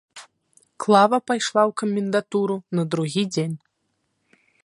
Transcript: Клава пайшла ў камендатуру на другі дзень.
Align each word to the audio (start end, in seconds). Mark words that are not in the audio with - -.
Клава 0.85 1.19
пайшла 1.31 1.63
ў 1.69 1.75
камендатуру 1.83 2.57
на 2.79 2.83
другі 2.95 3.23
дзень. 3.35 3.55